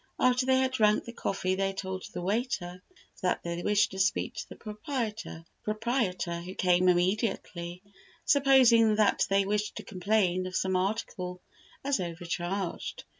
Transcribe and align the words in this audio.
After 0.19 0.47
they 0.47 0.57
had 0.61 0.71
drank 0.71 1.05
the 1.05 1.13
coffee 1.13 1.53
they 1.53 1.73
told 1.73 2.07
the 2.11 2.23
waiter 2.23 2.81
that 3.21 3.43
they 3.43 3.61
wished 3.61 3.91
to 3.91 3.99
speak 3.99 4.33
to 4.33 4.49
the 4.49 4.55
proprietor, 5.63 6.41
who 6.41 6.55
came 6.55 6.89
immediately, 6.89 7.83
supposing 8.25 8.95
that 8.95 9.27
they 9.29 9.45
wished 9.45 9.75
to 9.75 9.83
complain 9.83 10.47
of 10.47 10.55
some 10.55 10.75
article 10.75 11.39
as 11.83 11.99
overcharged. 11.99 13.03